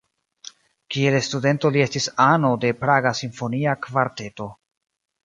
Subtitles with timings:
[0.93, 4.49] Kiel studento li estis ano de Praga simfonia kvarteto.